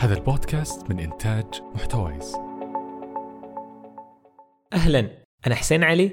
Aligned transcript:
هذا 0.00 0.14
البودكاست 0.14 0.90
من 0.90 1.00
إنتاج 1.00 1.44
محتويس. 1.74 2.34
أهلا 4.72 5.10
أنا 5.46 5.54
حسين 5.54 5.84
علي 5.84 6.12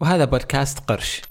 وهذا 0.00 0.24
بودكاست 0.24 0.78
قرش. 0.78 1.22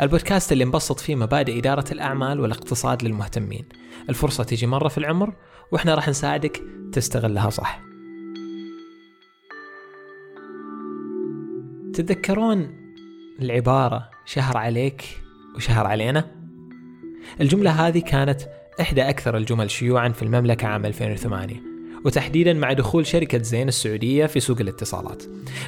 البودكاست 0.00 0.52
اللي 0.52 0.64
نبسط 0.64 1.00
فيه 1.00 1.14
مبادئ 1.14 1.58
إدارة 1.58 1.92
الأعمال 1.92 2.40
والاقتصاد 2.40 3.02
للمهتمين. 3.02 3.68
الفرصة 4.08 4.44
تيجي 4.44 4.66
مرة 4.66 4.88
في 4.88 4.98
العمر 4.98 5.34
وإحنا 5.72 5.94
راح 5.94 6.08
نساعدك 6.08 6.62
تستغلها 6.92 7.50
صح. 7.50 7.80
تتذكرون 11.94 12.76
العبارة 13.40 14.10
شهر 14.24 14.56
عليك 14.56 15.20
وشهر 15.56 15.86
علينا؟ 15.86 16.24
الجملة 17.40 17.70
هذه 17.70 17.98
كانت 17.98 18.58
إحدى 18.80 19.02
أكثر 19.02 19.36
الجمل 19.36 19.70
شيوعا 19.70 20.08
في 20.08 20.22
المملكة 20.22 20.66
عام 20.66 20.86
2008 20.86 21.78
وتحديدا 22.04 22.52
مع 22.52 22.72
دخول 22.72 23.06
شركة 23.06 23.42
زين 23.42 23.68
السعودية 23.68 24.26
في 24.26 24.40
سوق 24.40 24.60
الاتصالات. 24.60 25.22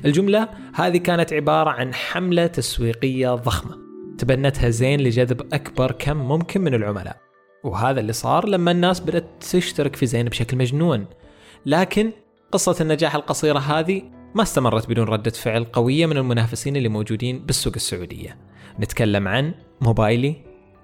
الجملة 0.04 0.48
هذه 0.74 0.96
كانت 0.96 1.32
عبارة 1.32 1.70
عن 1.70 1.94
حملة 1.94 2.46
تسويقية 2.46 3.34
ضخمة 3.34 3.78
تبنتها 4.18 4.70
زين 4.70 5.00
لجذب 5.00 5.54
أكبر 5.54 5.92
كم 5.92 6.16
ممكن 6.16 6.60
من 6.60 6.74
العملاء. 6.74 7.16
وهذا 7.64 8.00
اللي 8.00 8.12
صار 8.12 8.48
لما 8.48 8.70
الناس 8.70 9.00
بدأت 9.00 9.26
تشترك 9.40 9.96
في 9.96 10.06
زين 10.06 10.28
بشكل 10.28 10.56
مجنون. 10.56 11.06
لكن 11.66 12.10
قصة 12.52 12.76
النجاح 12.80 13.14
القصيرة 13.14 13.58
هذه 13.58 14.02
ما 14.34 14.42
استمرت 14.42 14.88
بدون 14.88 15.04
ردة 15.04 15.30
فعل 15.30 15.64
قوية 15.64 16.06
من 16.06 16.16
المنافسين 16.16 16.76
اللي 16.76 16.88
موجودين 16.88 17.46
بالسوق 17.46 17.72
السعودية. 17.76 18.38
نتكلم 18.80 19.28
عن 19.28 19.54
موبايلي 19.80 20.36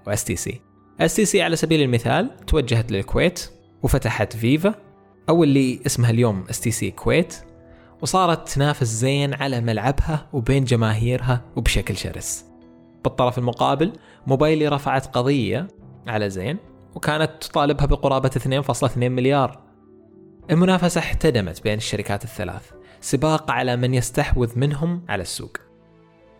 و 0.07 0.23
STC. 0.23 0.35
STC 0.35 1.41
على 1.41 1.55
سبيل 1.55 1.81
المثال 1.81 2.35
توجهت 2.47 2.91
للكويت 2.91 3.49
وفتحت 3.83 4.35
فيفا 4.35 4.75
أو 5.29 5.43
اللي 5.43 5.79
اسمها 5.85 6.09
اليوم 6.09 6.45
STC 6.49 6.91
كويت 6.91 7.35
وصارت 8.01 8.49
تنافس 8.49 8.87
زين 8.87 9.33
على 9.33 9.61
ملعبها 9.61 10.27
وبين 10.33 10.63
جماهيرها 10.63 11.41
وبشكل 11.55 11.97
شرس. 11.97 12.45
بالطرف 13.03 13.37
المقابل 13.37 13.93
موبايلي 14.27 14.67
رفعت 14.67 15.05
قضية 15.05 15.67
على 16.07 16.29
زين 16.29 16.57
وكانت 16.95 17.31
تطالبها 17.41 17.85
بقرابة 17.85 18.29
2.2 18.29 18.97
مليار. 18.97 19.59
المنافسة 20.51 20.99
احتدمت 20.99 21.63
بين 21.63 21.77
الشركات 21.77 22.23
الثلاث، 22.23 22.71
سباق 23.01 23.51
على 23.51 23.75
من 23.75 23.93
يستحوذ 23.93 24.59
منهم 24.59 25.05
على 25.09 25.21
السوق. 25.21 25.57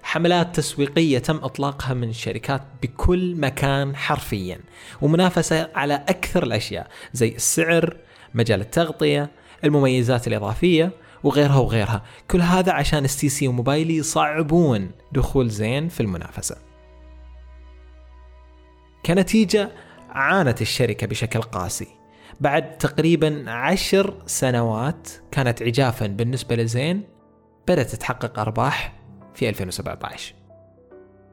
حملات 0.04 0.56
تسويقية 0.56 1.20
تم 1.20 1.38
إطلاقها 1.38 1.94
من 1.94 2.10
الشركات 2.10 2.62
بكل 2.84 3.36
مكان 3.36 3.96
حرفيا 3.96 4.60
ومنافسة 5.02 5.70
على 5.76 5.94
أكثر 5.94 6.44
الأشياء 6.44 6.88
زي 7.14 7.36
السعر 7.36 7.98
مجال 8.34 8.62
التغطية 8.62 9.32
المميزات 9.64 10.28
الإضافية 10.28 10.92
وغيرها 11.24 11.58
وغيرها. 11.58 12.04
كل 12.32 12.42
هذا 12.42 12.72
عشان 12.74 13.04
STC 13.04 13.48
وموبايلي 13.48 13.98
يصعبون 13.98 14.92
دخول 15.12 15.50
زين 15.50 15.88
في 15.88 16.00
المنافسة. 16.00 16.58
كنتيجة 19.06 19.72
عانت 20.10 20.62
الشركة 20.62 21.08
بشكل 21.08 21.42
قاسي. 21.42 21.88
بعد 22.40 22.78
تقريبا 22.78 23.52
عشر 23.52 24.14
سنوات 24.26 25.10
كانت 25.32 25.62
عجافا 25.64 26.08
بالنسبة 26.08 26.56
لزين 26.56 27.04
بدأت 27.68 27.96
تحقق 27.96 28.40
أرباح 28.40 28.97
في 29.38 29.50
2017 29.50 30.34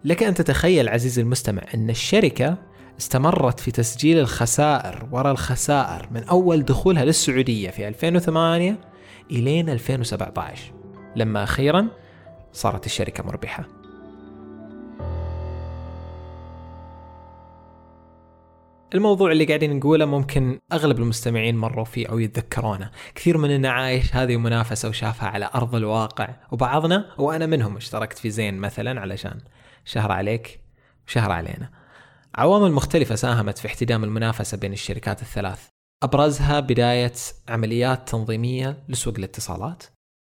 لك 0.04 0.22
أن 0.22 0.34
تتخيل 0.34 0.88
عزيزي 0.88 1.22
المستمع 1.22 1.62
أن 1.74 1.90
الشركة 1.90 2.56
استمرت 2.98 3.60
في 3.60 3.70
تسجيل 3.70 4.18
الخسائر 4.18 5.08
وراء 5.12 5.32
الخسائر 5.32 6.08
من 6.10 6.24
أول 6.24 6.62
دخولها 6.64 7.04
للسعودية 7.04 7.70
في 7.70 7.88
2008 7.88 8.78
إلين 9.30 9.68
2017 9.68 10.72
لما 11.16 11.42
أخيرا 11.42 11.88
صارت 12.52 12.86
الشركة 12.86 13.24
مربحة. 13.24 13.83
الموضوع 18.94 19.32
اللي 19.32 19.44
قاعدين 19.44 19.76
نقوله 19.76 20.04
ممكن 20.04 20.60
أغلب 20.72 20.98
المستمعين 20.98 21.56
مروا 21.56 21.84
فيه 21.84 22.06
أو 22.06 22.18
يتذكرونه، 22.18 22.90
كثير 23.14 23.38
مننا 23.38 23.70
عايش 23.70 24.14
هذه 24.14 24.36
منافسة 24.36 24.88
وشافها 24.88 25.28
على 25.28 25.50
أرض 25.54 25.74
الواقع، 25.74 26.28
وبعضنا 26.52 27.14
وأنا 27.18 27.46
منهم 27.46 27.76
اشتركت 27.76 28.18
في 28.18 28.30
زين 28.30 28.58
مثلا 28.58 29.00
علشان 29.00 29.40
شهر 29.84 30.12
عليك 30.12 30.60
وشهر 31.06 31.32
علينا. 31.32 31.70
عوامل 32.34 32.72
مختلفة 32.72 33.14
ساهمت 33.14 33.58
في 33.58 33.66
احتدام 33.66 34.04
المنافسة 34.04 34.56
بين 34.56 34.72
الشركات 34.72 35.22
الثلاث، 35.22 35.68
أبرزها 36.02 36.60
بداية 36.60 37.12
عمليات 37.48 38.08
تنظيمية 38.08 38.84
لسوق 38.88 39.14
الاتصالات 39.18 39.84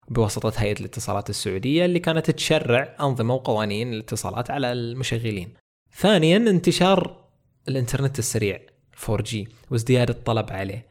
بواسطة 0.09 0.53
هيئة 0.57 0.79
الاتصالات 0.79 1.29
السعودية 1.29 1.85
اللي 1.85 1.99
كانت 1.99 2.31
تشرع 2.31 2.95
أنظمة 3.01 3.33
وقوانين 3.33 3.93
الاتصالات 3.93 4.51
على 4.51 4.71
المشغلين. 4.71 5.53
ثانيا 5.97 6.37
انتشار 6.37 7.24
الإنترنت 7.67 8.19
السريع 8.19 8.59
4G 9.05 9.35
وازدياد 9.71 10.09
الطلب 10.09 10.51
عليه. 10.51 10.89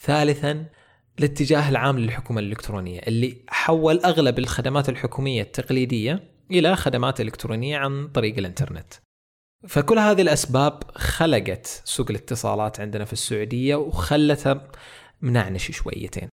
ثالثا 0.00 0.66
الاتجاه 1.18 1.68
العام 1.68 1.98
للحكومة 1.98 2.40
الإلكترونية 2.40 3.00
اللي 3.00 3.44
حول 3.48 3.98
أغلب 3.98 4.38
الخدمات 4.38 4.88
الحكومية 4.88 5.42
التقليدية 5.42 6.30
إلى 6.50 6.76
خدمات 6.76 7.20
إلكترونية 7.20 7.78
عن 7.78 8.08
طريق 8.08 8.38
الإنترنت. 8.38 8.94
فكل 9.68 9.98
هذه 9.98 10.22
الأسباب 10.22 10.82
خلقت 10.90 11.66
سوق 11.66 12.10
الاتصالات 12.10 12.80
عندنا 12.80 13.04
في 13.04 13.12
السعودية 13.12 13.74
وخلتها 13.74 14.70
منعنش 15.20 15.70
شويتين. 15.70 16.28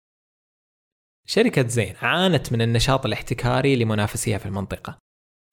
شركة 1.26 1.68
زين 1.68 1.96
عانت 1.96 2.52
من 2.52 2.62
النشاط 2.62 3.06
الاحتكاري 3.06 3.76
لمنافسيها 3.76 4.38
في 4.38 4.46
المنطقة 4.46 4.98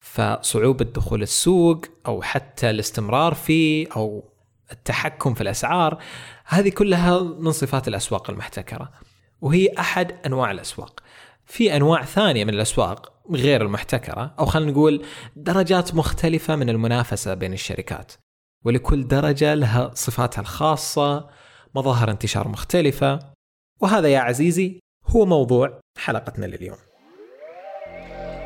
فصعوبة 0.00 0.84
دخول 0.84 1.22
السوق 1.22 1.84
أو 2.06 2.22
حتى 2.22 2.70
الاستمرار 2.70 3.34
فيه 3.34 3.86
أو 3.96 4.24
التحكم 4.72 5.34
في 5.34 5.40
الأسعار 5.40 6.02
هذه 6.46 6.68
كلها 6.68 7.20
من 7.20 7.52
صفات 7.52 7.88
الأسواق 7.88 8.30
المحتكرة 8.30 8.90
وهي 9.40 9.68
أحد 9.78 10.12
أنواع 10.26 10.50
الأسواق. 10.50 11.00
في 11.46 11.76
أنواع 11.76 12.04
ثانية 12.04 12.44
من 12.44 12.54
الأسواق 12.54 13.12
غير 13.30 13.62
المحتكرة 13.62 14.34
أو 14.38 14.46
خلينا 14.46 14.70
نقول 14.70 15.04
درجات 15.36 15.94
مختلفة 15.94 16.56
من 16.56 16.68
المنافسة 16.70 17.34
بين 17.34 17.52
الشركات 17.52 18.12
ولكل 18.64 19.08
درجة 19.08 19.54
لها 19.54 19.90
صفاتها 19.94 20.40
الخاصة 20.40 21.28
مظاهر 21.74 22.10
انتشار 22.10 22.48
مختلفة 22.48 23.18
وهذا 23.80 24.08
يا 24.08 24.18
عزيزي 24.18 24.80
هو 25.06 25.26
موضوع 25.26 25.80
حلقتنا 25.98 26.46
لليوم. 26.46 26.76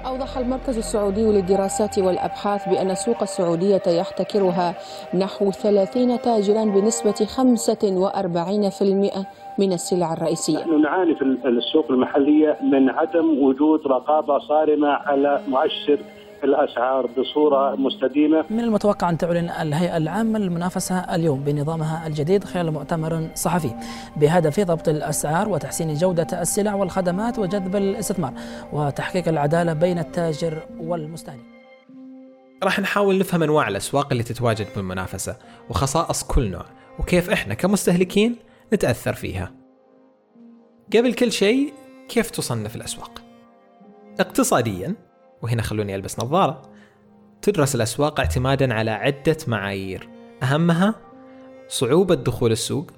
أوضح 0.07 0.39
المركز 0.39 0.79
السعودي 0.79 1.23
للدراسات 1.23 1.99
والأبحاث 1.99 2.69
بأن 2.69 2.91
السوق 2.91 3.23
السعودية 3.23 3.83
يحتكرها 3.87 4.75
نحو 5.15 5.51
30 5.51 6.21
تاجرا 6.21 6.65
بنسبة 6.65 7.13
45% 7.13 9.27
من 9.59 9.73
السلع 9.73 10.13
الرئيسية. 10.13 10.59
نحن 10.59 10.83
نعاني 10.83 11.15
في 11.15 11.23
السوق 11.45 11.91
المحلية 11.91 12.59
من 12.63 12.91
عدم 12.91 13.45
وجود 13.45 13.87
رقابة 13.87 14.39
صارمة 14.39 14.89
على 14.89 15.41
مؤشر 15.49 15.99
الاسعار 16.45 17.07
بصورة 17.07 17.77
مستديمة. 17.77 18.45
من 18.51 18.61
المتوقع 18.61 19.11
أن 19.11 19.19
تعلن 19.19 19.51
الهيئة 19.51 19.97
العامة 19.97 20.39
للمنافسة 20.39 21.15
اليوم 21.15 21.45
بنظامها 21.45 22.07
الجديد 22.07 22.45
خلال 22.45 22.71
مؤتمر 22.71 23.29
صحفي 23.35 23.71
بهدف 24.17 24.61
ضبط 24.61 24.89
الأسعار 24.89 25.49
وتحسين 25.49 25.95
جودة 25.95 26.27
السلع 26.41 26.75
والخدمات 26.75 27.39
وجذب 27.39 27.77
الاستثمار 27.77 28.33
وتحقيق 28.73 29.29
العدالة 29.29 29.73
بين 29.73 29.99
التاجر 29.99 30.63
والمستهلك. 30.81 31.45
راح 32.63 32.81
نحاول 32.81 33.19
نفهم 33.19 33.43
أنواع 33.43 33.69
الأسواق 33.69 34.09
اللي 34.11 34.23
تتواجد 34.23 34.67
بالمنافسة 34.77 35.37
وخصائص 35.71 36.25
كل 36.25 36.51
نوع 36.51 36.65
وكيف 36.99 37.31
إحنا 37.31 37.55
كمستهلكين 37.55 38.37
نتأثر 38.73 39.13
فيها. 39.13 39.53
قبل 40.95 41.15
كل 41.15 41.33
شيء 41.33 41.73
كيف 42.09 42.31
تصنف 42.31 42.77
الأسواق؟ 42.77 43.23
اقتصاديا 44.21 44.95
وهنا 45.45 45.63
خلوني 45.63 45.95
ألبس 45.95 46.21
نظارة. 46.21 46.63
تدرس 47.43 47.75
الأسواق 47.75 48.21
اعتمادا 48.21 48.75
على 48.75 48.91
عدة 48.91 49.37
معايير. 49.47 50.09
أهمها 50.43 50.95
صعوبة 51.69 52.15
دخول 52.15 52.53
السوق 52.53 52.91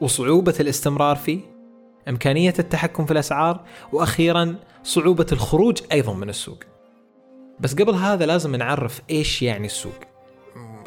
وصعوبة 0.00 0.54
الاستمرار 0.60 1.16
فيه 1.16 1.40
إمكانية 2.08 2.54
التحكم 2.58 3.06
في 3.06 3.12
الأسعار 3.12 3.64
وأخيرا 3.92 4.56
صعوبة 4.82 5.26
الخروج 5.32 5.82
أيضا 5.92 6.14
من 6.14 6.28
السوق. 6.28 6.58
بس 7.60 7.74
قبل 7.74 7.94
هذا 7.94 8.26
لازم 8.26 8.56
نعرف 8.56 9.02
إيش 9.10 9.42
يعني 9.42 9.66
السوق. 9.66 10.00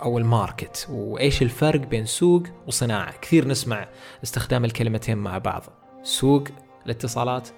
أو 0.01 0.17
الماركت 0.17 0.87
وإيش 0.91 1.41
الفرق 1.41 1.79
بين 1.79 2.05
سوق 2.05 2.43
وصناعة. 2.67 3.13
كثير 3.21 3.47
نسمع 3.47 3.87
استخدام 4.23 4.65
الكلمتين 4.65 5.17
مع 5.17 5.37
بعض. 5.37 5.63
سوق 6.03 6.43
الاتصالات 6.85 7.49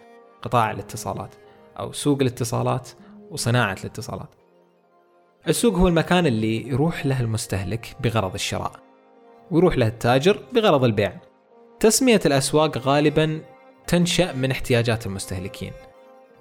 قطاع 0.41 0.71
الاتصالات. 0.71 1.35
أو 1.79 1.91
سوق 1.91 2.17
الاتصالات 2.21 2.89
وصناعة 3.31 3.77
الاتصالات. 3.79 4.29
السوق 5.47 5.75
هو 5.75 5.87
المكان 5.87 6.25
اللي 6.25 6.67
يروح 6.67 7.05
له 7.05 7.21
المستهلك 7.21 7.95
بغرض 8.03 8.33
الشراء. 8.33 8.71
ويروح 9.51 9.77
له 9.77 9.87
التاجر 9.87 10.39
بغرض 10.53 10.83
البيع 10.83 11.13
تسمية 11.79 12.21
الأسواق 12.25 12.77
غالبا 12.77 13.41
تنشأ 13.87 14.33
من 14.33 14.51
احتياجات 14.51 15.05
المستهلكين 15.05 15.71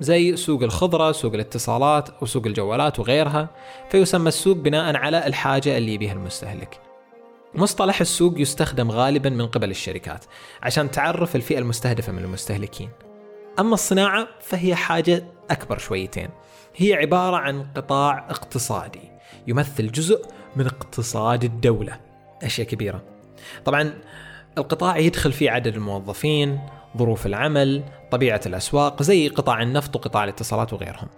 زي 0.00 0.36
سوق 0.36 0.62
الخضرة، 0.62 1.12
سوق 1.12 1.34
الاتصالات 1.34 2.08
أو 2.08 2.26
سوق 2.26 2.46
الجوالات 2.46 2.98
وغيرها 2.98 3.48
فيسمى 3.90 4.28
السوق 4.28 4.56
بناء 4.56 4.96
على 4.96 5.26
الحاجة 5.26 5.78
اللي 5.78 5.94
يبيها 5.94 6.12
المستهلك 6.12 6.80
مصطلح 7.54 8.00
السوق 8.00 8.40
يستخدم 8.40 8.90
غالبا 8.90 9.30
من 9.30 9.46
قبل 9.46 9.70
الشركات 9.70 10.24
عشان 10.62 10.90
تعرف 10.90 11.36
الفئة 11.36 11.58
المستهدفة 11.58 12.12
من 12.12 12.24
المستهلكين 12.24 12.90
أما 13.58 13.74
الصناعة 13.74 14.28
فهي 14.40 14.74
حاجة 14.74 15.24
أكبر 15.50 15.78
شويتين 15.78 16.28
هي 16.76 16.94
عبارة 16.94 17.36
عن 17.36 17.62
قطاع 17.62 18.26
اقتصادي 18.30 19.10
يمثل 19.46 19.92
جزء 19.92 20.26
من 20.56 20.66
اقتصاد 20.66 21.44
الدولة. 21.44 22.00
أشياء 22.42 22.66
كبيرة. 22.66 23.02
طبعا 23.64 23.94
القطاع 24.58 24.98
يدخل 24.98 25.32
فيه 25.32 25.50
عدد 25.50 25.74
الموظفين 25.74 26.60
ظروف 26.96 27.26
العمل 27.26 27.82
طبيعة 28.10 28.40
الأسواق 28.46 29.02
زي 29.02 29.28
قطاع 29.28 29.62
النفط 29.62 29.96
وقطاع 29.96 30.24
الاتصالات 30.24 30.72
وغيرهم. 30.72 31.08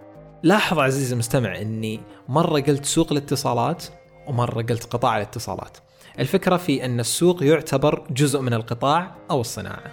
لاحظ 0.43 0.79
عزيزي 0.79 1.13
المستمع 1.13 1.61
أني 1.61 1.99
مرة 2.29 2.59
قلت 2.59 2.85
سوق 2.85 3.11
الاتصالات 3.11 3.83
ومرة 4.27 4.61
قلت 4.61 4.83
قطاع 4.83 5.17
الاتصالات. 5.17 5.77
الفكرة 6.19 6.57
في 6.57 6.85
أن 6.85 6.99
السوق 6.99 7.43
يعتبر 7.43 8.07
جزء 8.09 8.41
من 8.41 8.53
القطاع 8.53 9.15
أو 9.31 9.41
الصناعة. 9.41 9.91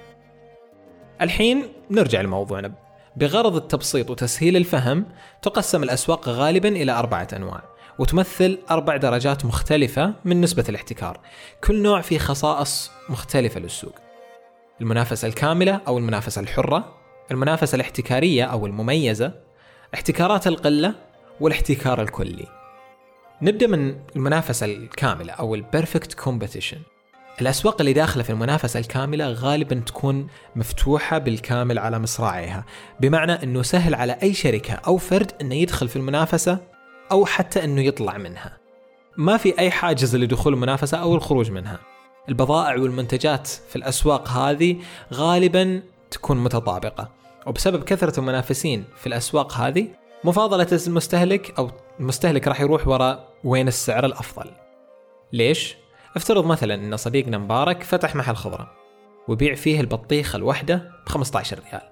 الحين 1.21 1.63
نرجع 1.91 2.21
لموضوعنا. 2.21 2.84
بغرض 3.17 3.57
التبسيط 3.57 4.11
وتسهيل 4.11 4.57
الفهم 4.57 5.07
تقسم 5.43 5.83
الأسواق 5.83 6.29
غالبا 6.29 6.69
إلى 6.69 6.93
أربعة 6.93 7.29
أنواع 7.37 7.63
وتمثل 7.99 8.59
أربع 8.71 8.97
درجات 8.97 9.45
مختلفة 9.45 10.15
من 10.25 10.41
نسبة 10.41 10.65
الاحتكار. 10.69 11.21
كل 11.65 11.83
نوع 11.83 12.01
فيه 12.01 12.19
خصائص 12.19 12.91
مختلفة 13.09 13.61
للسوق. 13.61 13.95
المنافسة 14.81 15.29
الكاملة 15.29 15.81
أو 15.89 15.99
المنافسة 15.99 16.41
الحرة 16.41 16.95
المنافسة 17.31 17.77
الاحتكارية 17.77 18.45
أو 18.45 18.67
المميزة 18.67 19.33
احتكارات 19.95 20.47
القلة 20.47 20.95
والاحتكار 21.41 22.03
الكلي. 22.03 22.47
نبدأ 23.43 23.67
من 23.67 23.97
المنافسة 24.17 24.67
الكاملة 24.67 25.33
أو 25.33 25.55
ال 25.55 25.62
perfect 25.62 26.15
competition 26.15 26.79
الأسواق 27.41 27.77
اللي 27.81 27.93
داخلة 27.93 28.23
في 28.23 28.31
المنافسة 28.31 28.81
الكاملة 28.81 29.33
غالبا 29.33 29.83
تكون 29.87 30.27
مفتوحة 30.57 31.19
بالكامل 31.19 31.79
على 31.79 31.99
مصراعيها. 31.99 32.65
بمعنى 33.01 33.33
أنه 33.33 33.63
سهل 33.63 33.95
على 33.95 34.19
أي 34.23 34.35
شركة 34.35 34.75
أو 34.75 34.97
فرد 34.97 35.33
أنه 35.41 35.55
يدخل 35.55 35.89
في 35.89 35.97
المنافسة 35.97 36.59
أو 37.13 37.27
حتى 37.27 37.65
أنه 37.65 37.81
يطلع 37.81 38.19
منها. 38.19 38.59
ما 39.17 39.37
في 39.37 39.59
أي 39.59 39.71
حاجز 39.71 40.17
لدخول 40.17 40.55
المنافسة 40.55 40.99
أو 40.99 41.15
الخروج 41.15 41.51
منها. 41.51 41.79
البضائع 42.29 42.75
والمنتجات 42.75 43.47
في 43.47 43.77
الأسواق 43.77 44.29
هذه 44.29 44.77
غالبا 45.15 45.83
تكون 46.11 46.45
متطابقة. 46.45 47.11
وبسبب 47.47 47.85
كثرة 47.85 48.21
المنافسين 48.21 48.85
في 48.97 49.07
الأسواق 49.07 49.53
هذه 49.53 49.89
مفاضلة 50.25 50.81
المستهلك 50.87 51.59
أو 51.59 51.71
المستهلك 52.01 52.49
راح 52.49 52.61
يروح 52.61 52.89
وراء 52.89 53.29
وين 53.45 53.69
السعر 53.69 54.07
الأفضل. 54.07 54.51
ليش؟ 55.33 55.77
افترض 56.17 56.47
مثلا 56.47 56.75
أن 56.75 56.97
صديقنا 56.97 57.39
مبارك 57.39 57.83
فتح 57.83 58.17
محل 58.17 58.37
خضرة 58.37 58.71
وبيع 59.29 59.55
فيه 59.55 59.81
البطيخة 59.81 60.37
الواحدة 60.37 60.91
ب 61.07 61.09
15 61.09 61.59
ريال. 61.59 61.83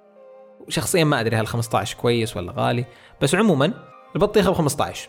شخصيا 0.68 1.04
ما 1.04 1.20
أدري 1.20 1.36
هل 1.36 1.46
15 1.46 1.96
كويس 1.96 2.36
ولا 2.36 2.52
غالي 2.56 2.84
بس 3.20 3.34
عموما 3.34 3.72
البطيخة 4.16 4.50
ب 4.50 4.54
15 4.54 5.08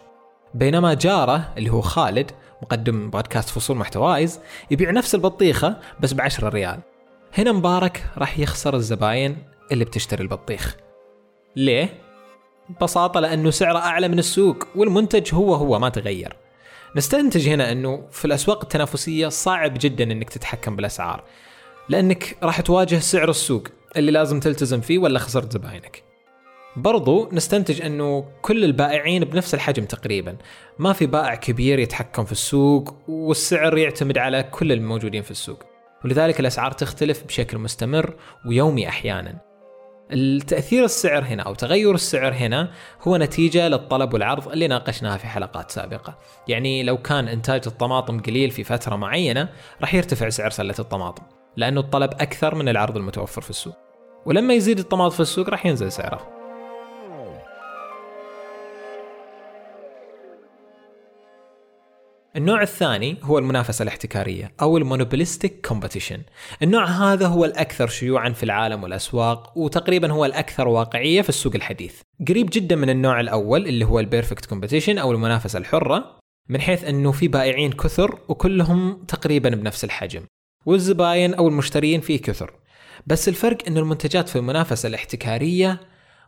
بينما 0.54 0.94
جارة 0.94 1.54
اللي 1.58 1.70
هو 1.70 1.82
خالد 1.82 2.32
مقدم 2.62 3.10
بودكاست 3.10 3.50
فصول 3.50 3.78
محتوايز 3.78 4.40
يبيع 4.72 4.92
نفس 4.92 5.16
البطيخة 5.16 5.78
بس 6.00 6.14
ب 6.14 6.22
10 6.22 6.50
ريال. 6.50 6.80
هنا 7.34 7.52
مبارك 7.52 8.04
راح 8.18 8.40
يخسر 8.40 8.76
الزباين 8.76 9.38
اللي 9.72 9.86
بتشتري 9.86 10.24
البطيخ. 10.24 10.78
ليه؟ 11.56 12.02
ببساطة 12.70 13.20
لأنه 13.20 13.50
سعره 13.52 13.80
أعلى 13.80 14.08
من 14.08 14.20
السوق 14.20 14.68
والمنتج 14.76 15.36
هو 15.36 15.56
هو 15.56 15.80
ما 15.80 15.90
تغير. 15.90 16.43
نستنتج 16.96 17.50
هنا 17.50 17.72
أنه 17.72 18.08
في 18.12 18.26
الأسواق 18.26 18.62
التنافسية 18.62 19.28
صعب 19.28 19.74
جدا 19.78 20.04
أنك 20.04 20.30
تتحكم 20.30 20.76
بالأسعار 20.76 21.24
لأنك 21.90 22.38
راح 22.44 22.62
تواجه 22.62 23.00
سعر 23.00 23.30
السوق 23.30 23.68
اللي 23.98 24.12
لازم 24.12 24.40
تلتزم 24.40 24.82
فيه 24.82 25.00
ولا 25.00 25.20
خسرت 25.20 25.54
زباينك. 25.54 26.04
برضو 26.76 27.30
نستنتج 27.32 27.82
إنه 27.82 28.26
كل 28.42 28.64
البائعين 28.64 29.26
بنفس 29.26 29.54
الحجم 29.54 29.86
تقريبا 29.86 30.38
ما 30.80 30.94
في 30.94 31.06
بائع 31.06 31.36
كبير 31.36 31.80
يتحكم 31.80 32.26
في 32.26 32.32
السوق 32.32 32.96
والسعر 33.08 33.78
يعتمد 33.78 34.18
على 34.18 34.44
كل 34.44 34.72
الموجودين 34.72 35.22
في 35.22 35.32
السوق. 35.32 35.64
ولذلك 36.06 36.40
الأسعار 36.40 36.72
تختلف 36.72 37.24
بشكل 37.24 37.58
مستمر 37.58 38.14
ويومي 38.46 38.88
أحيانا. 38.88 39.53
التأثير 40.14 40.84
السعر 40.84 41.24
هنا 41.24 41.44
أو 41.44 41.54
تغير 41.54 41.96
السعر 41.96 42.34
هنا 42.34 42.72
هو 43.02 43.18
نتيجة 43.18 43.68
للطلب 43.68 44.14
والعرض 44.14 44.48
اللي 44.48 44.68
ناقشناها 44.68 45.18
في 45.18 45.28
حلقات 45.28 45.72
سابقة. 45.72 46.18
يعني 46.48 46.84
لو 46.84 46.98
كان 46.98 47.28
إنتاج 47.28 47.62
الطماطم 47.68 48.20
قليل 48.20 48.52
في 48.52 48.64
فترة 48.64 48.96
معينة 48.96 49.50
راح 49.82 49.94
يرتفع 49.94 50.30
سعر 50.30 50.50
سلة 50.50 50.76
الطماطم 50.80 51.24
لأنه 51.58 51.80
الطلب 51.80 52.12
أكثر 52.12 52.56
من 52.56 52.70
العرض 52.70 52.98
المتوفر 52.98 53.42
في 53.42 53.50
السوق. 53.50 53.76
ولما 54.26 54.54
يزيد 54.54 54.80
الطماطم 54.80 55.16
في 55.16 55.20
السوق 55.20 55.50
راح 55.50 55.66
ينزل 55.66 55.92
سعره. 55.92 56.33
النوع 62.36 62.62
الثاني 62.62 63.18
هو 63.24 63.40
المنافسة 63.40 63.84
الاحتكارية 63.84 64.52
أو 64.62 64.78
ال 64.78 64.85
monopolistic 64.85 65.68
competition 65.68 66.20
النوع 66.64 66.86
هذا 66.86 67.28
هو 67.28 67.46
الأكثر 67.46 67.88
شيوعا 67.88 68.30
في 68.30 68.44
العالم 68.44 68.84
والأسواق 68.84 69.58
وتقريبا 69.58 70.12
هو 70.12 70.26
الأكثر 70.26 70.68
واقعية 70.68 71.22
في 71.22 71.30
السوق 71.30 71.56
الحديث. 71.56 72.02
قريب 72.28 72.50
جدا 72.54 72.76
من 72.76 72.90
النوع 72.90 73.20
الأول 73.20 73.68
اللي 73.68 73.86
هو 73.86 74.00
ال 74.00 74.05
perfect 74.06 74.46
competition 74.46 75.00
أو 75.00 75.12
المنافسة 75.12 75.60
الحرة 75.60 76.20
من 76.50 76.62
حيث 76.62 76.84
أنه 76.84 77.12
في 77.12 77.28
بائعين 77.28 77.72
كثر 77.72 78.20
وكلهم 78.28 79.06
تقريبا 79.08 79.50
بنفس 79.50 79.84
الحجم 79.84 80.26
والزباين 80.66 81.34
أو 81.34 81.48
المشترين 81.48 82.02
فيه 82.02 82.22
كثر. 82.22 82.54
بس 83.08 83.30
الفرق 83.30 83.58
أن 83.68 83.78
المنتجات 83.78 84.30
في 84.30 84.36
المنافسة 84.36 84.88
الاحتكارية 84.88 85.80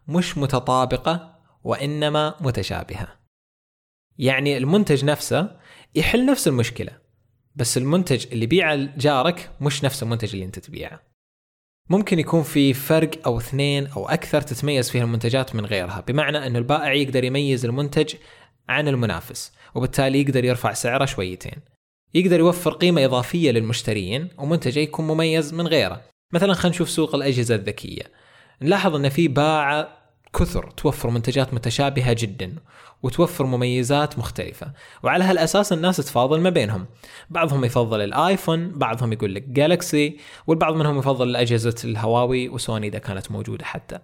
مش 0.08 0.38
متطابقة 0.38 1.36
وإنما 1.63 2.36
متشابهة. 2.42 3.25
يعني 4.18 4.58
المنتج 4.58 5.06
نفسه 5.06 5.58
يحل 5.96 6.26
نفس 6.26 6.48
المشكلة 6.48 6.92
بس 7.56 7.78
المنتج 7.78 8.26
اللي 8.32 8.46
بيعه 8.46 8.76
جارك 8.76 9.52
مش 9.62 9.84
نفس 9.84 10.04
المنتج 10.04 10.34
اللي 10.34 10.46
انت 10.46 10.60
تبيعه. 10.60 11.00
ممكن 11.89 12.20
يكون 12.20 12.44
في 12.44 12.74
فرق 12.74 13.12
أو 13.25 13.38
اثنين 13.38 13.88
أو 13.88 14.10
أكثر 14.10 14.42
تتميز 14.42 14.89
فيه 14.89 15.01
المنتجات 15.01 15.56
من 15.56 15.66
غيرها 15.66 16.04
بمعنى 16.08 16.48
ان 16.48 16.56
البائع 16.56 16.94
يقدر 16.94 17.24
يميز 17.24 17.66
المنتج 17.66 18.13
عن 18.70 18.88
المنافس 18.88 19.51
وبالتالي 19.75 20.22
يقدر 20.22 20.46
يرفع 20.46 20.74
سعره 20.74 21.06
شويتين. 21.06 21.58
يقدر 22.13 22.39
يوفر 22.39 22.72
قيمة 22.74 23.06
إضافية 23.06 23.51
للمشترين 23.51 24.30
ومنتجه 24.38 24.80
يكون 24.80 25.08
مميز 25.08 25.54
من 25.54 25.68
غيره. 25.68 26.01
مثلا 26.34 26.54
خلينا 26.54 26.75
نشوف 26.75 26.89
سوق 26.89 27.16
الأجهزة 27.16 27.56
الذكية. 27.56 28.04
نلاحظ 28.62 28.96
أن 28.96 29.10
في 29.10 29.28
باعة 29.28 29.95
كثر 30.39 30.70
توفر 30.72 31.10
منتجات 31.10 31.54
متشابهة 31.54 32.15
جدا 32.20 32.56
وتوفر 33.04 33.46
مميزات 33.46 34.20
مختلفة. 34.20 34.72
وعلى 35.04 35.24
هالأساس 35.24 35.74
الناس 35.74 35.98
تفاضل 35.98 36.42
ما 36.42 36.50
بينهم. 36.50 36.86
بعضهم 37.30 37.65
يفضل 37.65 38.01
الآيفون 38.01 38.72
بعضهم 38.72 39.13
يقول 39.13 39.36
لك 39.36 39.44
جالكسي 39.44 40.18
والبعض 40.48 40.75
منهم 40.75 41.00
يفضل 41.00 41.36
أجهزة 41.36 41.75
الهواوي 41.84 42.50
وسوني 42.50 42.88
إذا 42.88 43.00
كانت 43.00 43.32
موجودة 43.32 43.65
حتى. 43.65 44.00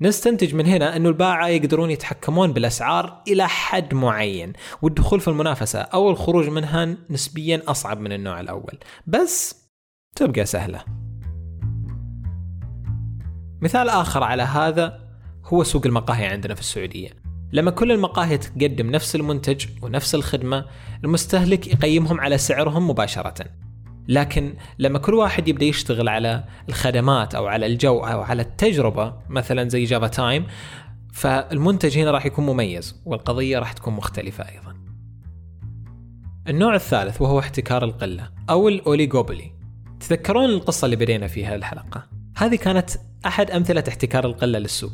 نستنتج 0.00 0.54
من 0.54 0.66
هنا 0.66 0.96
أنه 0.96 1.08
الباعة 1.08 1.48
يقدرون 1.48 1.90
يتحكمون 1.90 2.52
بالأسعار 2.52 3.22
إلى 3.28 3.48
حد 3.48 3.94
معين 3.94 4.52
والدخول 4.82 5.20
في 5.20 5.28
المنافسة 5.28 5.78
أو 5.80 6.10
الخروج 6.10 6.48
منها 6.48 6.96
نسبيا 7.10 7.62
أصعب 7.68 8.00
من 8.00 8.12
النوع 8.12 8.40
الأول. 8.40 8.78
بس 9.06 9.62
تبقى 10.16 10.46
سهلة. 10.46 10.84
مثال 13.62 13.88
آخر 13.88 14.22
على 14.22 14.42
هذا 14.42 15.01
هو 15.52 15.62
سوق 15.62 15.86
المقاهي 15.86 16.26
عندنا 16.26 16.54
في 16.54 16.60
السعودية 16.60 17.10
لما 17.52 17.70
كل 17.70 17.92
المقاهي 17.92 18.38
تقدم 18.38 18.90
نفس 18.90 19.16
المنتج 19.16 19.66
ونفس 19.82 20.14
الخدمة 20.14 20.64
المستهلك 21.04 21.66
يقيمهم 21.66 22.20
على 22.20 22.38
سعرهم 22.38 22.90
مباشرة 22.90 23.34
لكن 24.08 24.54
لما 24.78 24.98
كل 24.98 25.14
واحد 25.14 25.48
يبدأ 25.48 25.64
يشتغل 25.64 26.08
على 26.08 26.44
الخدمات 26.68 27.34
أو 27.34 27.46
على 27.46 27.66
الجو 27.66 27.98
أو 27.98 28.20
على 28.20 28.42
التجربة 28.42 29.14
مثلا 29.28 29.68
زي 29.68 29.84
Java 29.84 30.06
Time 30.06 30.46
فالمنتج 31.12 31.98
هنا 31.98 32.10
راح 32.10 32.26
يكون 32.26 32.46
مميز 32.46 33.02
والقضية 33.04 33.58
راح 33.58 33.72
تكون 33.72 33.94
مختلفة 33.94 34.44
أيضا. 34.48 34.76
النوع 36.48 36.74
الثالث 36.74 37.22
وهو 37.22 37.38
احتكار 37.38 37.84
القلة 37.84 38.30
أو 38.50 38.68
ال 38.68 38.76
oligopoly. 38.76 39.52
تذكرون 40.00 40.44
القصة 40.44 40.84
اللي 40.84 40.96
بدينا 40.96 41.26
فيها 41.26 41.54
الحلقة؟ 41.54 42.08
هذه 42.36 42.56
كانت 42.56 42.90
أحد 43.26 43.50
أمثلة 43.50 43.84
احتكار 43.88 44.26
القلة 44.26 44.58
للسوق. 44.58 44.92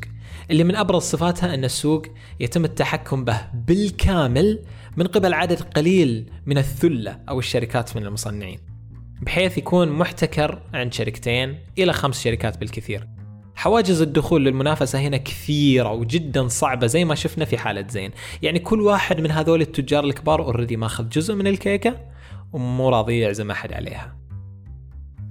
اللي 0.50 0.64
من 0.64 0.76
أبرز 0.76 1.02
صفاتها 1.02 1.54
أن 1.54 1.64
السوق 1.64 2.06
يتم 2.40 2.64
التحكم 2.64 3.24
به 3.24 3.40
بالكامل 3.54 4.62
من 4.96 5.06
قبل 5.06 5.34
عدد 5.34 5.60
قليل 5.62 6.30
من 6.46 6.58
الثلة 6.58 7.20
أو 7.28 7.38
الشركات 7.38 7.96
من 7.96 8.06
المصنعين. 8.06 8.58
بحيث 9.22 9.58
يكون 9.58 9.88
محتكر 9.88 10.62
عند 10.74 10.92
شركتين 10.92 11.58
إلى 11.78 11.92
خمس 11.92 12.24
شركات 12.24 12.58
بالكثير. 12.58 13.08
حواجز 13.54 14.02
الدخول 14.02 14.44
للمنافسة 14.44 15.00
هنا 15.00 15.16
كثيرة 15.16 15.92
وجدا 15.92 16.48
صعبة 16.48 16.86
زي 16.86 17.04
ما 17.04 17.14
شفنا 17.14 17.44
في 17.44 17.58
حالة 17.58 17.86
زين. 17.88 18.10
يعني 18.42 18.58
كل 18.58 18.80
واحد 18.80 19.20
من 19.20 19.30
هذول 19.30 19.60
التجار 19.60 20.04
الكبار 20.04 20.42
اوريدي 20.42 20.76
ماخذ 20.76 21.08
جزء 21.08 21.34
من 21.34 21.46
الكيكة 21.46 21.96
ومو 22.52 22.88
راضي 22.88 23.18
يعزم 23.18 23.50
أحد 23.50 23.72
عليها. 23.72 24.16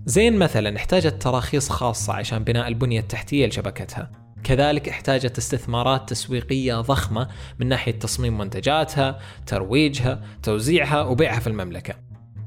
زين 0.05 0.37
مثلا 0.37 0.77
احتاجت 0.77 1.21
تراخيص 1.21 1.69
خاصة 1.69 2.13
عشان 2.13 2.43
بناء 2.43 2.67
البنية 2.67 2.99
التحتية 2.99 3.47
لشبكتها. 3.47 4.26
كذلك 4.47 4.89
احتاجت 4.89 5.37
استثمارات 5.37 6.09
تسويقية 6.09 6.81
ضخمة 6.81 7.27
من 7.59 7.67
ناحية 7.67 7.91
تصميم 7.91 8.37
منتجاتها، 8.37 9.19
ترويجها، 9.45 10.21
توزيعها 10.43 11.01
وبيعها 11.01 11.39
في 11.39 11.47
المملكة. 11.47 11.95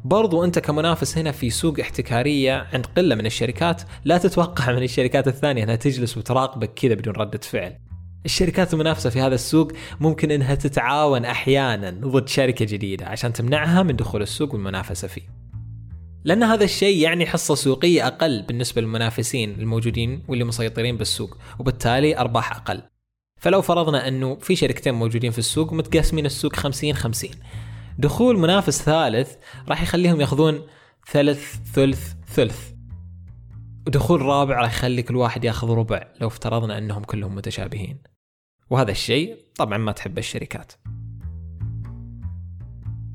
برضو 0.05 0.45
أنت 0.45 0.59
كمنافس 0.59 1.19
هنا 1.19 1.33
في 1.33 1.51
سوق 1.51 1.81
احتكارية 1.81 2.67
عند 2.73 2.87
قلة 2.87 3.15
من 3.15 3.27
الشركات 3.27 3.83
لا 4.05 4.19
تتوقع 4.19 4.73
من 4.73 4.83
الشركات 4.83 5.29
الثانية 5.29 5.65
أنها 5.65 5.77
تجلس 5.77 6.17
وتراقبك 6.17 6.75
كذا 6.75 6.95
بدون 6.95 7.15
ردة 7.15 7.41
فعل. 7.43 7.79
الشركات 8.25 8.75
المنافسة 8.75 9.11
في 9.11 9.21
هذا 9.21 9.35
السوق 9.35 9.73
ممكن 10.01 10.31
إنها 10.31 10.55
تتعاون 10.55 11.25
أحيانا 11.25 11.91
ضد 11.91 12.29
شركة 12.29 12.65
جديدة 12.65 13.07
عشان 13.07 13.33
تمنعها 13.33 13.83
من 13.83 13.97
دخول 13.97 14.23
السوق 14.23 14.53
والمنافسة 14.55 15.09
فيه. 15.09 15.40
لأن 16.25 16.43
هذا 16.43 16.65
الشيء 16.65 16.99
يعني 16.99 17.27
حصة 17.27 17.55
سوقية 17.55 18.07
أقل 18.07 18.43
بالنسبة 18.43 18.81
للمنافسين 18.81 19.51
الموجودين 19.51 20.23
واللي 20.29 20.45
مسيطرين 20.45 20.97
بالسوق 20.97 21.39
وبالتالي 21.59 22.19
أرباح 22.19 22.57
أقل. 22.57 22.83
فلو 23.37 23.63
فرضنا 23.63 24.09
أنه 24.09 24.35
في 24.37 24.57
شركتين 24.57 24.95
موجودين 24.95 25.31
في 25.31 25.39
السوق 25.39 25.73
متقسمين 25.73 26.27
السوق 26.27 26.57
50 26.57 26.95
50 26.95 27.31
دخول 27.99 28.39
منافس 28.39 28.83
ثالث 28.83 29.37
راح 29.69 29.83
يخليهم 29.83 30.21
ياخذون 30.21 30.67
ثلث 31.11 31.57
ثلث 31.75 32.13
ثلث. 32.35 32.71
ودخول 33.87 34.23
رابع 34.23 34.61
راح 34.61 34.75
يخلي 34.75 35.03
كل 35.03 35.17
واحد 35.17 35.45
ياخذ 35.45 35.71
ربع 35.71 36.09
لو 36.21 36.27
افترضنا 36.27 36.79
أنهم 36.79 37.05
كلهم 37.05 37.35
متشابهين. 37.35 38.03
وهذا 38.71 38.91
الشيء 38.91 39.37
طبعا 39.57 39.79
ما 39.79 39.93
تحب 39.93 40.19
الشركات. 40.19 40.73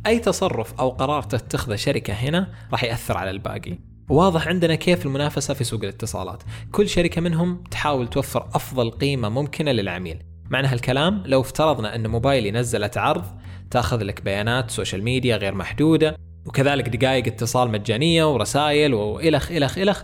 أي 0.08 0.20
تصرف 0.20 0.74
أو 0.80 0.90
قرار 0.90 1.24
تتخذه 1.24 1.76
شركة 1.76 2.14
هنا 2.14 2.48
راح 2.72 2.84
يأثر 2.84 3.18
على 3.18 3.30
الباقي. 3.30 3.80
واضح 4.10 4.48
عندنا 4.48 4.76
كيف 4.76 5.06
المنافسة 5.06 5.54
في 5.54 5.64
سوق 5.64 5.84
الاتصالات. 5.84 6.44
كل 6.72 6.90
شركة 6.90 7.22
منهم 7.22 7.64
تحاول 7.72 8.08
توفر 8.08 8.50
أفضل 8.54 8.92
قيمة 8.92 9.30
ممكنة 9.30 9.72
للعميل. 9.72 10.24
معنى 10.50 10.68
هالكلام 10.68 11.24
لو 11.26 11.42
افترضنا 11.42 11.96
أن 11.96 12.08
موبايلي 12.08 12.52
نزلت 12.52 12.98
عرض 12.98 13.26
تأخذ 13.72 14.04
لك 14.04 14.22
بيانات 14.22 14.72
social 14.72 15.04
media 15.04 15.38
غير 15.38 15.56
محدودة 15.56 16.16
وكذلك 16.46 16.90
دقائق 16.90 17.28
اتصال 17.28 17.72
مجانية 17.72 18.34
ورسائل 18.34 18.94
والخ 18.94 19.52
إلخ 19.52 19.78
إلخ. 19.78 20.04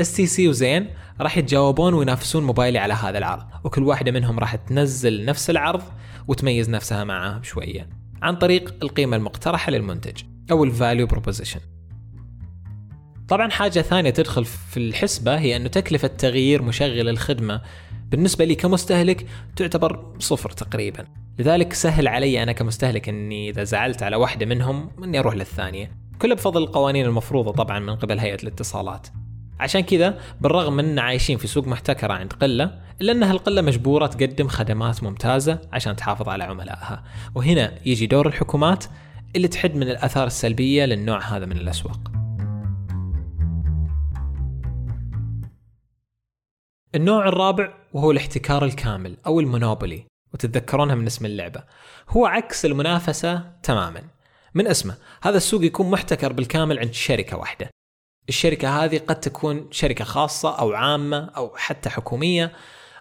STC 0.00 0.48
وزين 0.48 0.86
راح 1.20 1.38
يتجاوبون 1.38 1.94
وينافسون 1.94 2.44
موبايلي 2.44 2.78
على 2.78 2.94
هذا 2.94 3.18
العرض. 3.18 3.46
وكل 3.64 3.82
واحدة 3.82 4.12
منهم 4.12 4.38
راح 4.38 4.56
تنزل 4.56 5.24
نفس 5.24 5.50
العرض 5.50 5.82
وتميز 6.28 6.70
نفسها 6.70 7.04
معه 7.04 7.38
بشوية. 7.38 7.99
عن 8.22 8.36
طريق 8.36 8.74
القيمة 8.82 9.16
المقترحة 9.16 9.72
للمنتج 9.72 10.22
أو 10.50 10.64
ال 10.64 10.71
value 10.71 11.06
proposition 11.06 11.60
طبعا 13.28 13.50
حاجة 13.50 13.80
ثانية 13.80 14.10
تدخل 14.10 14.44
في 14.44 14.76
الحسبة 14.76 15.38
هي 15.38 15.56
أنه 15.56 15.68
تكلفة 15.68 16.08
تغيير 16.08 16.62
مشغل 16.62 17.08
الخدمة 17.08 17.62
بالنسبة 18.10 18.44
لي 18.44 18.54
كمستهلك 18.54 19.26
تعتبر 19.56 20.14
صفر 20.18 20.50
تقريبا. 20.50 21.04
لذلك 21.38 21.72
سهل 21.72 22.08
علي 22.08 22.42
أنا 22.42 22.52
كمستهلك 22.52 23.08
أني 23.08 23.50
إذا 23.50 23.64
زعلت 23.64 24.02
على 24.02 24.16
واحدة 24.16 24.46
منهم 24.46 24.90
أني 25.04 25.18
أروح 25.18 25.34
للثانية. 25.34 25.92
كله 26.22 26.34
بفضل 26.34 26.62
القوانين 26.62 27.06
المفروضة 27.06 27.52
طبعا 27.52 27.78
من 27.78 27.96
قبل 27.96 28.18
هيئة 28.18 28.42
الاتصالات. 28.42 29.06
عشان 29.60 29.80
كذا 29.80 30.20
بالرغم 30.40 30.72
من 30.72 30.98
عايشين 30.98 31.38
في 31.38 31.46
سوق 31.46 31.66
محتكرة 31.66 32.12
عند 32.12 32.32
قلة 32.32 32.80
إلا 33.00 33.12
أن 33.12 33.22
هالقلة 33.22 33.62
مجبورة 33.62 34.06
تقدم 34.06 34.48
خدمات 34.48 35.02
ممتازة 35.02 35.60
عشان 35.72 35.96
تحافظ 35.96 36.28
على 36.28 36.44
عملائها. 36.44 37.04
وهنا 37.34 37.72
يجي 37.86 38.06
دور 38.06 38.26
الحكومات 38.26 38.84
اللي 39.36 39.48
تحد 39.48 39.74
من 39.74 39.82
الآثار 39.82 40.26
السلبية 40.26 40.84
للنوع 40.84 41.20
هذا 41.20 41.46
من 41.46 41.56
الأسواق. 41.56 42.12
النوع 46.94 47.28
الرابع 47.28 47.74
وهو 47.92 48.10
الاحتكار 48.10 48.64
الكامل 48.64 49.16
أو 49.26 49.40
المونوبولي 49.40 50.04
وتتذكرونها 50.34 50.94
من 50.94 51.06
اسم 51.06 51.26
اللعبة. 51.26 51.64
هو 52.08 52.26
عكس 52.26 52.64
المنافسة 52.64 53.52
تماما. 53.62 54.02
من 54.54 54.66
اسمه 54.66 54.96
هذا 55.22 55.36
السوق 55.36 55.64
يكون 55.64 55.90
محتكر 55.90 56.32
بالكامل 56.32 56.78
عند 56.78 56.92
شركة 56.92 57.36
واحدة. 57.36 57.70
الشركة 58.28 58.84
هذه 58.84 58.98
قد 58.98 59.20
تكون 59.20 59.68
شركة 59.70 60.04
خاصة 60.04 60.58
أو 60.58 60.72
عامة 60.72 61.30
أو 61.36 61.56
حتى 61.56 61.90
حكومية. 61.90 62.52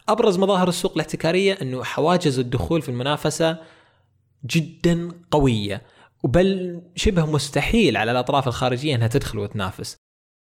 أبرز 0.09 0.39
مظاهر 0.39 0.69
السوق 0.69 0.93
الاحتكارية 0.93 1.57
أنه 1.61 1.83
حواجز 1.83 2.39
الدخول 2.39 2.81
في 2.81 2.89
المنافسة 2.89 3.57
جدا 4.45 5.11
قوية 5.31 5.81
وبل 6.23 6.81
شبه 6.95 7.25
مستحيل 7.25 7.97
على 7.97 8.11
الأطراف 8.11 8.47
الخارجية 8.47 8.95
أنها 8.95 9.07
تدخل 9.07 9.39
وتنافس. 9.39 9.97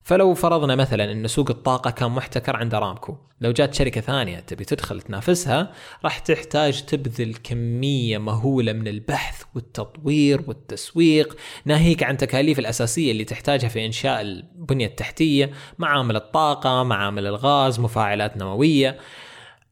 فلو 0.06 0.34
فرضنا 0.34 0.76
مثلا 0.76 1.12
إن 1.12 1.28
سوق 1.28 1.50
الطاقة 1.50 1.92
كان 1.92 2.12
محتكر 2.12 2.56
عند 2.56 2.74
ارامكو 2.74 3.18
لو 3.42 3.52
جات 3.52 3.74
شركة 3.74 4.02
ثانية 4.02 4.40
تبي 4.40 4.66
تدخل 4.66 5.02
تنافسها 5.02 5.74
راح 6.04 6.20
تحتاج 6.20 6.82
تبذل 6.86 7.36
كمية 7.36 8.18
مهولة 8.18 8.74
من 8.74 8.88
البحث 8.88 9.44
والتطوير 9.56 10.44
والتسويق 10.48 11.38
ناهيك 11.66 12.04
عن 12.04 12.18
تكاليف 12.18 12.60
الأساسية 12.60 13.12
اللي 13.12 13.24
تحتاجها 13.24 13.70
في 13.70 13.86
إنشاء 13.86 14.22
البنية 14.22 14.86
التحتية 14.86 15.52
معامل 15.80 16.16
الطاقة 16.16 16.84
معامل 16.84 17.28
الغاز 17.28 17.80
مفاعلات 17.80 18.38
نووية 18.38 18.98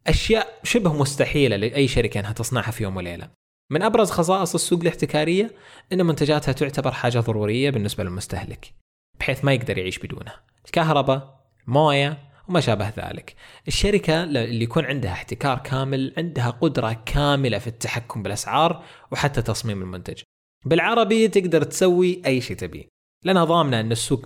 أشياء 0.08 0.60
شبه 0.63 0.94
مستحيلة 0.94 1.56
لأي 1.56 1.88
شركة 1.88 2.20
إنها 2.20 2.32
تصنعها 2.32 2.72
في 2.72 2.84
يوم 2.84 2.98
وليلة. 2.98 3.30
من 3.72 3.82
أبرز 3.82 4.12
خصائص 4.12 4.54
السوق 4.54 4.82
الاحتكارية 4.82 5.52
إن 5.94 6.06
منتجاتها 6.06 6.52
تعتبر 6.52 6.92
حاجة 6.92 7.20
ضرورية 7.20 7.70
بالنسبة 7.70 8.04
للمستهلك. 8.04 8.83
بحيث 9.20 9.46
ما 9.46 9.53
يقدر 9.53 9.77
يعيش 9.77 10.00
بدونها 10.00 10.43
الكهرباء 10.65 11.43
موية 11.67 12.29
وما 12.48 12.60
شابه 12.60 12.89
ذلك. 12.89 13.36
الشركة 13.67 14.24
اللي 14.24 14.63
يكون 14.63 14.86
عندها 14.86 15.12
احتكار 15.12 15.60
كامل 15.60 16.13
عندها 16.17 16.50
قدرة 16.50 17.03
كاملة 17.05 17.60
في 17.60 17.67
التحكم 17.67 18.24
بالأسعار 18.24 18.84
وحتى 19.12 19.41
تصميم 19.41 19.82
المنتج. 19.82 20.22
بالعربي 20.65 21.27
تقدر 21.27 21.63
تسوي 21.63 22.22
أي 22.25 22.41
شيء 22.41 22.58
تبيه 22.58 22.88
لأنها 23.24 23.43
ضامنة 23.43 23.79
أن 23.79 23.91
السوق 23.91 24.25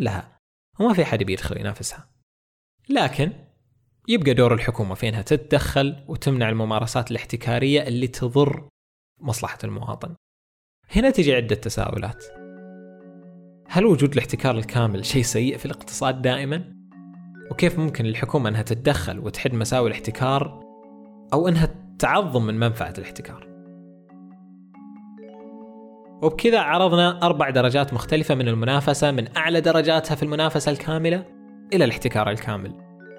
لها 0.00 0.38
وما 0.80 0.94
في 0.94 1.04
حد 1.04 1.22
بيدخل 1.22 1.60
ينافسها. 1.60 2.08
لكن 2.88 3.32
يبقى 4.08 4.34
دور 4.34 4.54
الحكومة 4.54 4.94
في 4.94 5.08
أنها 5.08 5.22
تتدخل 5.22 6.04
وتمنع 6.08 6.48
الممارسات 6.48 7.10
الاحتكارية 7.10 7.82
اللي 7.82 8.06
تضر 8.06 8.68
مصلحة 9.20 9.58
المواطن. 9.64 10.14
هنا 10.90 11.10
تجي 11.10 11.34
عدة 11.34 11.54
تساؤلات. 11.54 12.43
هل 13.68 13.86
وجود 13.86 14.12
الاحتكار 14.12 14.58
الكامل 14.58 15.04
شيء 15.04 15.22
سيء 15.22 15.56
في 15.56 15.66
الاقتصاد 15.66 16.22
دائما؟ 16.22 16.64
وكيف 17.50 17.78
ممكن 17.78 18.04
للحكومة 18.04 18.48
أنها 18.48 18.62
تتدخل 18.62 19.18
وتحد 19.18 19.54
مساوي 19.54 19.88
الاحتكار 19.88 20.60
أو 21.32 21.48
أنها 21.48 21.68
تعظم 21.98 22.46
من 22.46 22.58
منفعة 22.58 22.94
الاحتكار؟ 22.98 23.54
وبكذا 26.22 26.60
عرضنا 26.60 27.22
أربع 27.22 27.50
درجات 27.50 27.94
مختلفة 27.94 28.34
من 28.34 28.48
المنافسة 28.48 29.10
من 29.10 29.36
أعلى 29.36 29.60
درجاتها 29.60 30.14
في 30.14 30.22
المنافسة 30.22 30.72
الكاملة 30.72 31.24
إلى 31.72 31.84
الاحتكار 31.84 32.30
الكامل 32.30 32.74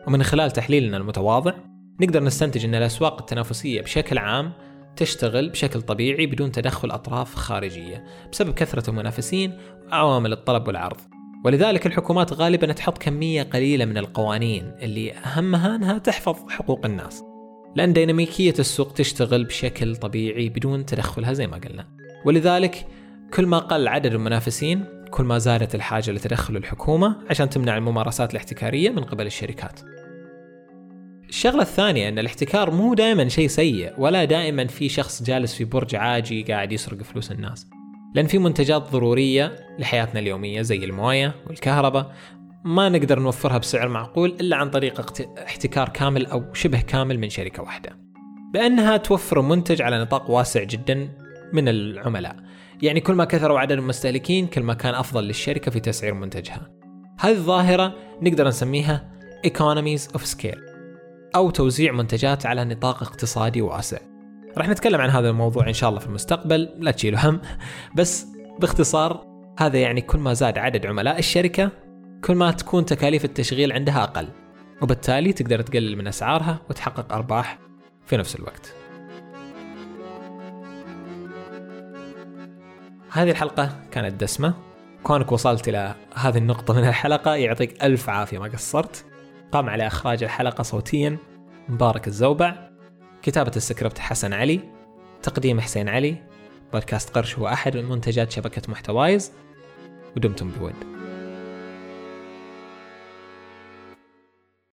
ومن 0.07 0.23
خلال 0.23 0.51
تحليلنا 0.51 0.97
المتواضع 0.97 1.53
نقدر 2.01 2.23
نستنتج 2.23 2.65
أن 2.65 2.75
الأسواق 2.75 3.19
التنافسية 3.19 3.81
بشكل 3.81 4.17
عام 4.17 4.53
تشتغل 4.97 5.49
بشكل 5.49 5.81
طبيعي 5.81 6.25
بدون 6.25 6.51
تدخل 6.51 6.91
أطراف 6.91 7.35
خارجية 7.35 8.03
بسبب 8.31 8.53
كثرة 8.53 8.89
المنافسين 8.89 9.57
وعوامل 9.91 10.31
الطلب 10.31 10.67
والعرض. 10.67 10.97
ولذلك 11.45 11.85
الحكومات 11.85 12.33
غالبا 12.33 12.71
تحط 12.73 12.97
كمية 12.97 13.43
قليلة 13.43 13.85
من 13.85 13.97
القوانين 13.97 14.71
اللي 14.81 15.13
أهمها 15.13 15.75
أنها 15.75 15.97
تحفظ 15.97 16.35
حقوق 16.49 16.85
الناس. 16.85 17.23
لأن 17.75 17.93
ديناميكية 17.93 18.53
السوق 18.59 18.93
تشتغل 18.93 19.43
بشكل 19.45 19.95
طبيعي 19.95 20.49
بدون 20.49 20.85
تدخلها 20.85 21.33
زي 21.33 21.47
ما 21.47 21.57
قلنا. 21.57 21.87
ولذلك 22.25 22.85
كل 23.33 23.45
ما 23.45 23.59
قل 23.59 23.87
عدد 23.87 24.13
المنافسين 24.13 24.85
كل 25.11 25.23
ما 25.23 25.37
زادت 25.37 25.75
الحاجة 25.75 26.11
لتدخل 26.11 26.57
الحكومة 26.57 27.15
عشان 27.29 27.49
تمنع 27.49 27.77
الممارسات 27.77 28.31
الاحتكارية 28.31 28.89
من 28.89 29.03
قبل 29.03 29.25
الشركات. 29.25 29.79
الشغلة 31.35 31.61
الثانية 31.61 32.09
أن 32.09 32.19
الاحتكار 32.19 32.71
مو 32.71 32.93
دائما 32.93 33.27
شيء 33.27 33.47
سيء 33.47 33.93
ولا 33.97 34.25
دائما 34.25 34.67
في 34.67 34.89
شخص 34.89 35.23
جالس 35.23 35.53
في 35.53 35.65
برج 35.65 35.95
عاجي 35.95 36.43
قاعد 36.43 36.71
يسرق 36.71 37.03
فلوس 37.03 37.31
الناس. 37.31 37.67
لأن 38.13 38.27
في 38.27 38.37
منتجات 38.37 38.91
ضرورية 38.91 39.55
لحياتنا 39.79 40.19
اليومية 40.19 40.61
زي 40.61 40.85
الموية 40.85 41.35
والكهرباء 41.47 42.15
ما 42.63 42.89
نقدر 42.89 43.19
نوفرها 43.19 43.57
بسعر 43.57 43.87
معقول 43.87 44.35
إلا 44.41 44.55
عن 44.55 44.69
طريق 44.69 45.21
احتكار 45.37 45.89
كامل 45.89 46.25
أو 46.25 46.53
شبه 46.53 46.81
كامل 46.81 47.19
من 47.19 47.29
شركة 47.29 47.63
واحدة. 47.63 47.89
بأنها 48.53 48.97
توفر 48.97 49.41
منتج 49.41 49.81
على 49.81 50.01
نطاق 50.01 50.31
واسع 50.31 50.63
جدا 50.63 51.09
من 51.53 51.67
العملاء. 51.67 52.35
يعني 52.81 52.99
كل 52.99 53.13
ما 53.13 53.25
كثروا 53.25 53.59
عدد 53.59 53.71
المستهلكين 53.71 54.47
كل 54.47 54.63
ما 54.63 54.73
كان 54.73 54.93
أفضل 54.93 55.23
للشركة 55.23 55.71
في 55.71 55.79
تسعير 55.79 56.13
منتجها. 56.13 56.69
هذه 57.19 57.31
الظاهرة 57.31 57.93
نقدر 58.21 58.47
نسميها 58.47 59.11
economies 59.47 60.17
of 60.17 60.21
scale. 60.21 60.64
أو 61.35 61.49
توزيع 61.49 61.91
منتجات 61.91 62.45
على 62.45 62.65
نطاق 62.65 63.03
اقتصادي 63.03 63.61
واسع. 63.61 63.97
راح 64.57 64.69
نتكلم 64.69 65.01
عن 65.01 65.09
هذا 65.09 65.29
الموضوع 65.29 65.67
إن 65.67 65.73
شاء 65.73 65.89
الله 65.89 65.99
في 65.99 66.07
المستقبل 66.07 66.69
لا 66.79 66.91
تشيلوا 66.91 67.19
هم. 67.19 67.41
بس 67.95 68.25
باختصار 68.59 69.25
هذا 69.59 69.77
يعني 69.79 70.01
كل 70.01 70.19
ما 70.19 70.33
زاد 70.33 70.57
عدد 70.57 70.85
عملاء 70.85 71.19
الشركة 71.19 71.71
كل 72.23 72.35
ما 72.35 72.51
تكون 72.51 72.85
تكاليف 72.85 73.25
التشغيل 73.25 73.71
عندها 73.71 74.03
أقل 74.03 74.27
وبالتالي 74.81 75.33
تقدر 75.33 75.61
تقلل 75.61 75.97
من 75.97 76.07
أسعارها 76.07 76.59
وتحقق 76.69 77.13
أرباح 77.13 77.59
في 78.05 78.17
نفس 78.17 78.35
الوقت. 78.35 78.73
هذه 83.11 83.31
الحلقة 83.31 83.79
كانت 83.91 84.21
دسمة. 84.21 84.53
كونك 85.03 85.31
وصلت 85.31 85.67
إلى 85.67 85.95
هذه 86.15 86.37
النقطة 86.37 86.73
من 86.73 86.87
الحلقة 86.87 87.35
يعطيك 87.35 87.83
ألف 87.83 88.09
عافية 88.09 88.39
ما 88.39 88.45
قصرت. 88.45 89.05
قام 89.55 89.69
على 89.69 89.87
إخراج 89.87 90.23
الحلقة 90.23 90.61
صوتيا. 90.61 91.17
مبارك 91.69 92.07
الزوبع. 92.07 92.69
كتابة 93.21 93.51
السكريبت 93.55 93.99
حسن 93.99 94.33
علي. 94.33 94.59
تقديم 95.23 95.59
حسين 95.59 95.89
علي. 95.89 96.15
بودكاست 96.73 97.09
قرش 97.09 97.39
هو 97.39 97.47
أحد 97.47 97.77
من 97.77 97.89
منتجات 97.89 98.31
شبكة 98.31 98.61
محتوايز. 98.71 99.31
ودمتم 100.17 100.49
بود. 100.49 101.04